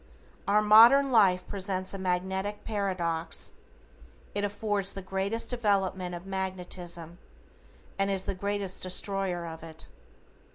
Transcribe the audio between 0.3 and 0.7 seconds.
Our